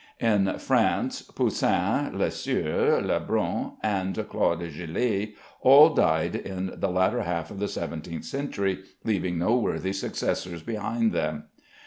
In 0.19 0.57
France, 0.57 1.21
Poussin, 1.21 2.17
Lesueur, 2.17 3.03
Lebrun, 3.03 3.73
and 3.83 4.15
Claude 4.27 4.61
Gelée, 4.61 5.35
all 5.61 5.93
died 5.93 6.35
in 6.35 6.71
the 6.75 6.89
latter 6.89 7.21
half 7.21 7.51
of 7.51 7.59
the 7.59 7.67
seventeenth 7.67 8.25
century, 8.25 8.79
leaving 9.03 9.37
no 9.37 9.55
worthy 9.59 9.93
successors 9.93 10.63
behind 10.63 11.11
them. 11.11 11.43